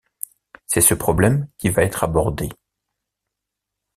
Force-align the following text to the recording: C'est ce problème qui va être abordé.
C'est 0.65 0.81
ce 0.81 0.95
problème 0.95 1.47
qui 1.59 1.69
va 1.69 1.83
être 1.83 2.03
abordé. 2.03 2.49